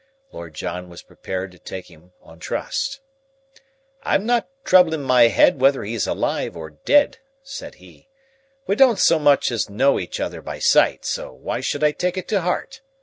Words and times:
Lord 0.31 0.55
John 0.55 0.89
was 0.89 1.03
prepared 1.03 1.51
to 1.51 1.59
take 1.59 1.85
him 1.85 2.13
on 2.23 2.39
trust. 2.39 3.01
"I'm 4.01 4.25
not 4.25 4.49
troublin' 4.63 5.03
my 5.03 5.27
head 5.27 5.61
whether 5.61 5.83
he's 5.83 6.07
alive 6.07 6.57
or 6.57 6.71
dead," 6.71 7.19
said 7.43 7.75
he. 7.75 8.09
"We 8.65 8.75
don't 8.75 8.97
so 8.97 9.19
much 9.19 9.51
as 9.51 9.69
know 9.69 9.99
each 9.99 10.19
other 10.19 10.41
by 10.41 10.57
sight, 10.57 11.05
so 11.05 11.31
why 11.31 11.59
should 11.59 11.83
I 11.83 11.91
take 11.91 12.17
it 12.17 12.27
to 12.29 12.41
heart? 12.41 12.81